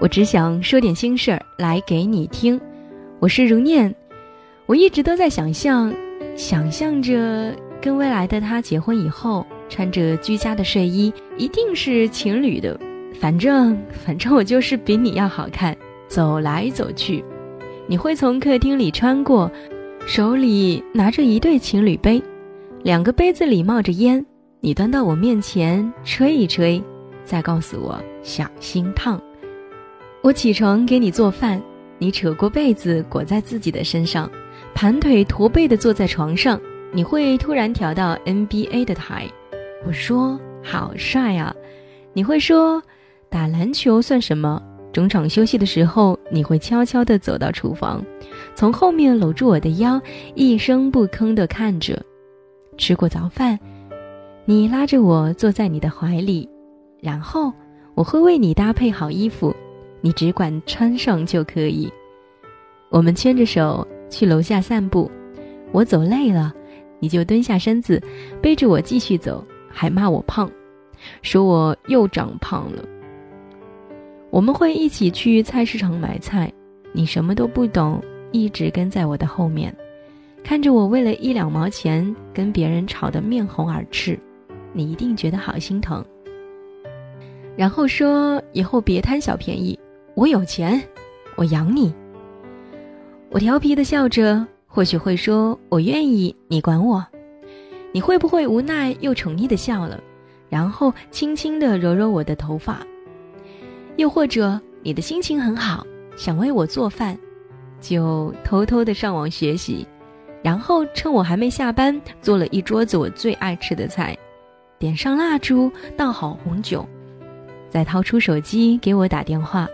[0.00, 2.58] 我只想说点心事儿来给你听。
[3.18, 3.94] 我是如念，
[4.64, 5.94] 我一直都在想象，
[6.34, 12.80] 想象着跟未来的他结婚以后，穿着居家的睡衣，一定是情侣的。
[13.20, 15.76] 反正反正我就是比你要好看，
[16.08, 17.22] 走来走去，
[17.86, 19.52] 你会从客厅里穿过，
[20.06, 22.22] 手里拿着一对情侣杯，
[22.82, 24.24] 两个杯子里冒着烟，
[24.60, 26.82] 你端到我面前吹一吹，
[27.22, 29.20] 再告诉我小心烫。
[30.22, 31.60] 我起床给你做饭，
[31.98, 34.30] 你扯过被子裹在自己的身上，
[34.74, 36.60] 盘腿驼背的坐在床上，
[36.92, 39.26] 你会突然调到 NBA 的台，
[39.86, 41.54] 我说好帅啊，
[42.12, 42.82] 你会说。
[43.30, 44.60] 打篮球算什么？
[44.92, 48.04] 中场休息的时候，你会悄悄地走到厨房，
[48.56, 50.02] 从后面搂住我的腰，
[50.34, 51.96] 一声不吭地看着。
[52.76, 53.56] 吃过早饭，
[54.44, 56.48] 你拉着我坐在你的怀里，
[57.00, 57.52] 然后
[57.94, 59.54] 我会为你搭配好衣服，
[60.00, 61.92] 你只管穿上就可以。
[62.88, 65.10] 我们牵着手去楼下散步，
[65.72, 66.52] 我走累了，
[66.98, 68.02] 你就蹲下身子
[68.42, 70.50] 背着我继续走，还骂我胖，
[71.22, 72.84] 说我又长胖了。
[74.30, 76.52] 我们会一起去菜市场买菜，
[76.92, 79.74] 你什么都不懂，一直跟在我的后面，
[80.44, 84.18] 看着我为了一两毛钱跟别人吵得面红耳赤，
[84.72, 86.04] 你一定觉得好心疼。
[87.56, 89.78] 然后说以后别贪小便宜，
[90.14, 90.82] 我有钱，
[91.36, 91.94] 我养你。
[93.30, 97.04] 我调皮的笑着，或许会说我愿意，你管我。
[97.92, 100.00] 你会不会无奈又宠溺的笑了，
[100.48, 102.78] 然后轻轻的揉揉我的头发？
[103.96, 105.86] 又或者你的心情很好，
[106.16, 107.16] 想为我做饭，
[107.80, 109.86] 就偷偷的上网学习，
[110.42, 114.16] 然后趁我还没下班，做了一桌子我最爱吃的菜，
[114.78, 116.86] 点上蜡烛，倒好红酒，
[117.68, 119.68] 再掏出手机给我打电话：“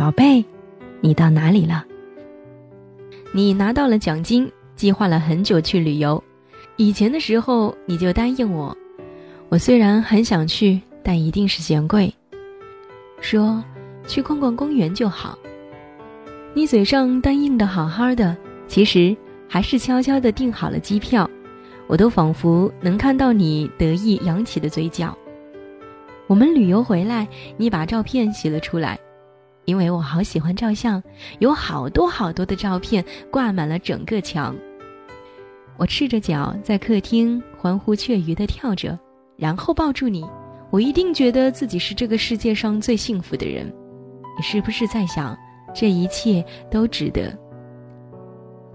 [0.00, 0.42] 宝贝，
[1.02, 1.84] 你到哪里了？
[3.32, 6.24] 你拿到了奖金，计划了很久去旅游。
[6.76, 8.74] 以前的时候你就答应我，
[9.50, 12.10] 我虽然很想去，但一定是嫌贵。”
[13.20, 13.62] 说，
[14.06, 15.38] 去逛逛公园就好。
[16.54, 18.34] 你嘴上答应的好好的，
[18.66, 19.14] 其实
[19.46, 21.28] 还是悄悄的订好了机票。
[21.86, 25.14] 我都仿佛能看到你得意扬起的嘴角。
[26.26, 27.28] 我们旅游回来，
[27.58, 28.98] 你把照片洗了出来，
[29.64, 31.02] 因为我好喜欢照相，
[31.38, 34.54] 有好多好多的照片挂满了整个墙。
[35.76, 38.98] 我赤着脚在客厅欢呼雀跃的跳着，
[39.36, 40.24] 然后抱住你。
[40.70, 43.66] 我一定觉得自己是这个世界上最幸福的人，
[44.36, 45.36] 你是不是在想，
[45.74, 47.36] 这一切都值得？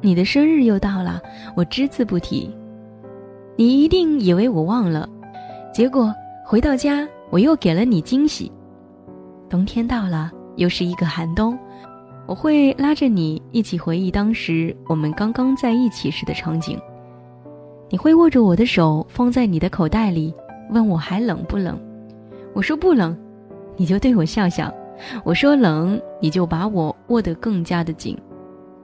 [0.02, 1.22] 你的生日又到了，
[1.56, 2.54] 我只字不提，
[3.56, 5.08] 你一定以为我忘了，
[5.74, 6.14] 结果
[6.46, 8.52] 回到家我又给了你惊喜。
[9.50, 11.58] 冬天到了，又是一个寒冬，
[12.26, 16.80] 我会拉着你一起回忆当时我们刚刚在一起时的场景，
[17.90, 20.34] 你会握着我的手放在你的口袋里。
[20.72, 21.80] 问我还冷不冷？
[22.56, 23.16] 我说不冷，
[23.78, 24.68] 你就对我笑笑；
[25.24, 28.18] 我说冷，你就把我握得更加的紧，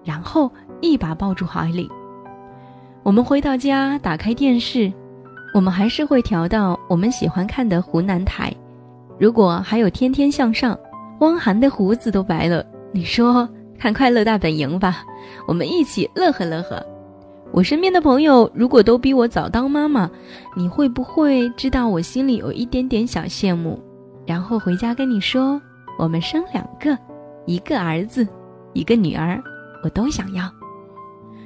[0.04, 1.90] 然后一把抱住怀里。
[3.02, 4.94] 我们回到家，打开电视，
[5.56, 8.54] 我们还是会调到我们喜欢看的湖南台。
[9.18, 10.76] 如果还有《天天向上》，
[11.22, 15.04] 汪涵的胡子都白了，你说看《快乐大本营》吧，
[15.48, 16.84] 我们一起乐呵乐呵。
[17.52, 20.10] 我身边的朋友如果都比我早当妈妈，
[20.58, 23.80] 你会不会知道我心里有一点点小羡慕？
[24.26, 25.62] 然后回家跟你说，
[26.00, 26.98] 我们生两个，
[27.46, 28.28] 一个儿子，
[28.74, 29.40] 一个女儿，
[29.84, 30.52] 我都想要。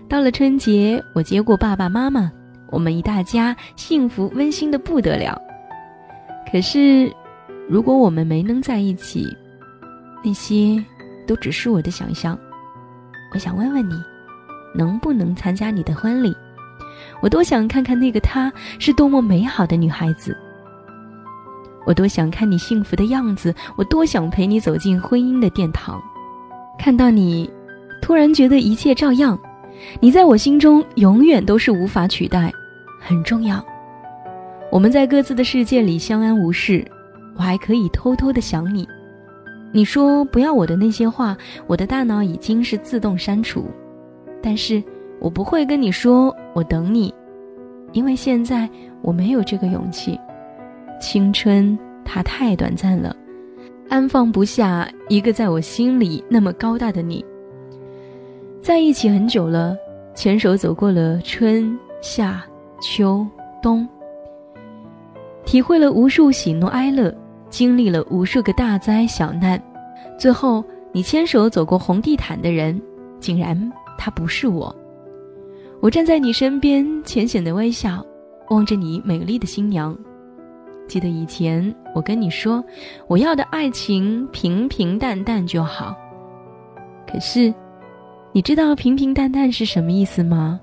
[0.08, 2.32] 到了春节，我接过爸爸妈妈，
[2.72, 5.38] 我们一大家幸福温馨的不得了。
[6.50, 7.12] 可是，
[7.68, 9.36] 如果我们没能在一起，
[10.26, 10.84] 那些
[11.28, 12.38] 都只是我的想象。
[13.34, 13.94] 我想问问你。
[14.78, 16.36] 能不能参加你的婚礼？
[17.22, 20.38] 我多想看看那个她是多么美好的女孩子。
[21.86, 25.98] 我多想看你幸福的样子，我多想陪你走进婚姻的殿堂。
[26.78, 27.50] 看到你，
[28.02, 29.40] 突然觉得一切照样。
[30.02, 32.52] 你在我心中永远都是无法取代，
[33.00, 33.66] 很重要。
[34.70, 36.86] 我们在各自的世界里相安无事，
[37.38, 38.86] 我还可以偷偷的想你。
[39.76, 41.38] 你说不要我的那些话，
[41.68, 43.66] 我的大脑已经是自动删除。
[44.42, 44.82] 但是
[45.20, 47.14] 我不会跟你说我等你，
[47.92, 48.70] 因为现在
[49.02, 50.18] 我没有这个勇气。
[51.02, 53.14] 青春它太短暂了，
[53.90, 57.26] 安放不下一个在我心里那么高大的你。
[58.62, 59.76] 在一起很久了，
[60.14, 62.42] 牵手走过了春夏
[62.82, 63.28] 秋
[63.62, 63.86] 冬，
[65.44, 67.14] 体会了无数喜怒哀乐，
[67.50, 69.62] 经历了无数个大灾小难，
[70.18, 72.82] 最后，你牵手走过红地毯的人，
[73.20, 74.76] 竟然他不是我。
[75.82, 78.06] 我站在你身边，浅浅的微笑，
[78.50, 79.96] 望着你美丽的新娘。
[80.88, 82.64] 记得以前我跟你说，
[83.08, 85.96] 我要的爱情平平淡淡就好。
[87.08, 87.54] 可是，
[88.32, 90.60] 你知道平平淡淡是什么意思吗？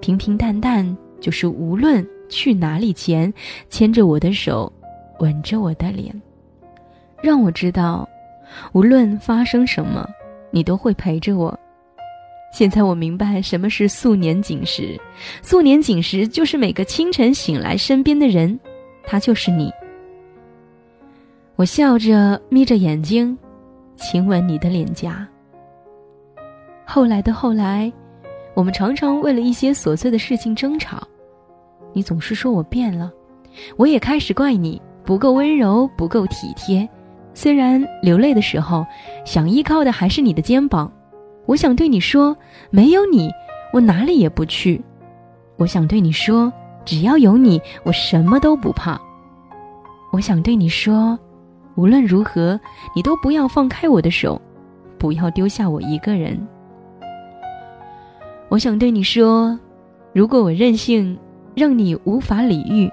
[0.00, 3.32] 平平淡淡就是无论去哪里前，
[3.68, 4.72] 牵着我的手，
[5.20, 6.14] 吻着我的脸，
[7.22, 8.08] 让我知道，
[8.72, 10.08] 无论发生什么，
[10.50, 11.58] 你都会陪着我。
[12.52, 14.98] 现在我明白什么是素年锦时，
[15.42, 18.58] 素年锦时就是每个清晨醒来，身边的人，
[19.04, 19.70] 他就是你。
[21.56, 23.36] 我笑着眯着眼睛，
[23.96, 25.28] 亲吻你的脸颊。
[26.86, 27.92] 后来的后来，
[28.54, 31.06] 我们常常为了一些琐碎的事情争吵，
[31.92, 33.12] 你总是说我变了，
[33.76, 36.86] 我也开始怪你不够温柔，不够体贴。
[37.32, 38.86] 虽然流泪的时候，
[39.24, 40.92] 想依靠的还是你的肩膀。
[41.46, 42.36] 我想对你说，
[42.68, 43.30] 没有你，
[43.72, 44.84] 我哪里也不去。
[45.56, 46.52] 我想对你说，
[46.84, 49.00] 只要有你，我什么都不怕。
[50.12, 51.18] 我想对你说，
[51.74, 52.60] 无论如何，
[52.94, 54.38] 你都不要放开我的手，
[54.98, 56.38] 不要丢下我一个人。
[58.50, 59.58] 我想对你说，
[60.12, 61.18] 如果我任性，
[61.54, 62.92] 让你无法理喻，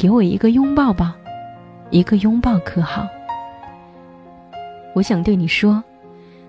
[0.00, 1.14] 给我一个拥抱吧，
[1.90, 3.06] 一个拥抱可好？
[4.94, 5.84] 我想对你说。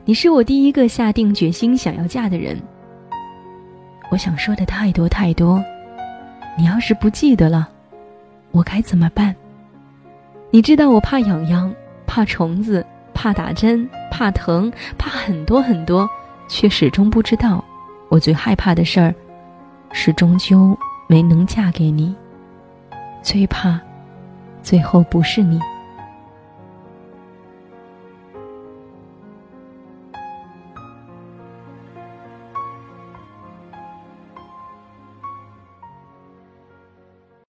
[0.06, 2.58] 你是我第一个下定决心想要嫁的人。
[4.10, 5.62] 我想说的太多太多，
[6.58, 7.68] 你要是不记得了，
[8.52, 9.36] 我该怎么办？
[10.50, 11.74] 你知道我怕痒痒，
[12.08, 16.10] 怕虫子，怕打针，怕疼，怕很多很多，
[16.48, 17.62] 却始终不知道，
[18.08, 19.14] 我最害怕的事儿，
[19.92, 20.74] 是终究
[21.06, 22.16] 没能嫁给你。
[23.22, 23.80] 最怕，
[24.64, 25.60] 最后不是你。